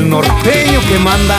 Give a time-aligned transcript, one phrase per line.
[0.00, 1.38] norteño que manda.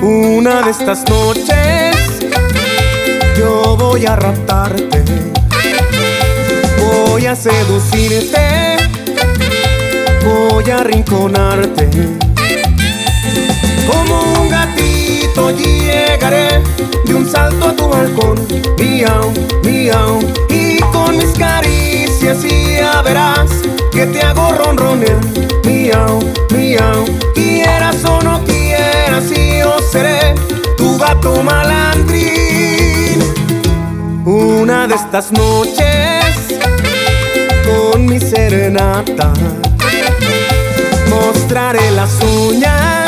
[0.00, 1.96] Una de estas noches
[3.36, 5.04] yo voy a raptarte,
[6.78, 8.76] voy a seducirte,
[10.24, 11.90] voy a arrinconarte.
[13.86, 15.15] Como un gatito
[15.50, 16.62] llegaré
[17.04, 18.46] de un salto a tu balcón,
[18.78, 23.50] miau, miau, y con mis caricias ya verás
[23.92, 25.20] que te hago ronronear,
[25.64, 27.04] miau, miau,
[27.34, 30.34] quieras o no quieras, yo seré
[30.76, 32.26] tu gato malandrín.
[34.24, 36.24] Una de estas noches
[37.66, 39.32] con mi serenata
[41.08, 43.05] mostraré las uñas,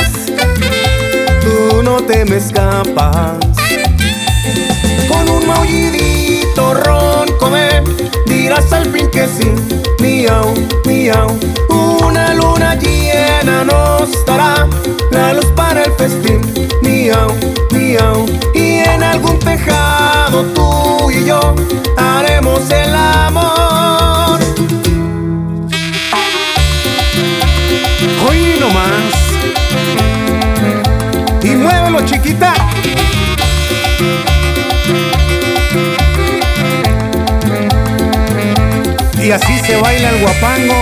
[2.08, 3.36] te me escapas.
[5.08, 7.82] Con un maullidito ronco me
[8.24, 9.52] dirás al fin que sí,
[10.00, 10.54] miau,
[10.86, 11.38] miau.
[11.68, 14.66] Una luna llena nos dará
[15.10, 16.40] la luz para el festín,
[16.82, 17.30] miau,
[17.72, 18.24] miau.
[18.54, 21.54] Y en algún tejado tú y yo
[21.98, 24.40] haremos el amor.
[28.26, 29.27] Hoy no más.
[39.28, 40.74] Y así se baila el guapango.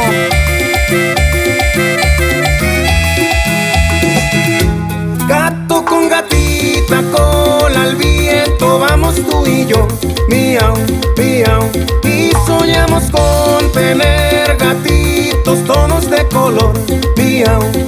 [5.27, 9.89] Gato con gatita, cola al viento, vamos tú y yo,
[10.29, 10.77] miau,
[11.17, 11.69] miau.
[12.05, 16.73] Y soñamos con tener gatitos, tonos de color,
[17.17, 17.86] miau.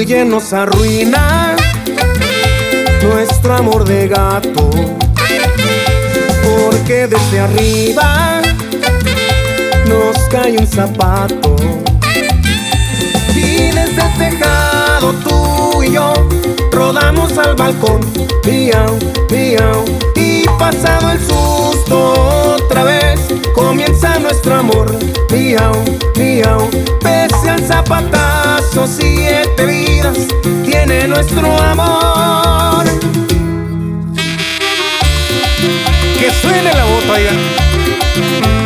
[0.00, 1.54] Alguien nos arruina
[3.02, 4.70] nuestro amor de gato,
[6.42, 8.40] porque desde arriba
[9.86, 11.54] nos cae un zapato.
[13.36, 16.14] Y desde tejado tú y yo
[16.72, 18.00] rodamos al balcón,
[18.46, 18.98] miau,
[19.30, 19.84] miau.
[20.16, 23.20] Y pasado el susto otra vez
[23.54, 24.98] comienza nuestro amor,
[25.30, 25.74] miau,
[26.16, 26.70] miau.
[27.02, 27.66] Pese al
[28.60, 30.18] zapatazo, siete vidas
[30.64, 32.84] tiene nuestro amor.
[36.18, 38.59] Que suene la bota, oigan.